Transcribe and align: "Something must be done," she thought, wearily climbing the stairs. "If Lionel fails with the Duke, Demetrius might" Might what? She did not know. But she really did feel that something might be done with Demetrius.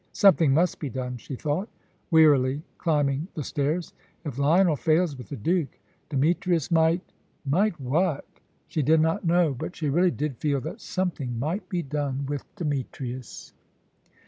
"Something 0.13 0.51
must 0.51 0.79
be 0.79 0.89
done," 0.89 1.17
she 1.17 1.35
thought, 1.35 1.69
wearily 2.09 2.63
climbing 2.79 3.27
the 3.35 3.43
stairs. 3.43 3.93
"If 4.25 4.39
Lionel 4.39 4.75
fails 4.75 5.15
with 5.15 5.29
the 5.29 5.35
Duke, 5.35 5.77
Demetrius 6.09 6.71
might" 6.71 7.03
Might 7.55 7.79
what? 7.79 8.25
She 8.67 8.81
did 8.81 8.99
not 8.99 9.25
know. 9.25 9.53
But 9.53 9.75
she 9.75 9.89
really 9.89 10.09
did 10.09 10.37
feel 10.37 10.59
that 10.61 10.81
something 10.81 11.37
might 11.37 11.69
be 11.69 11.83
done 11.83 12.25
with 12.25 12.45
Demetrius. 12.55 13.53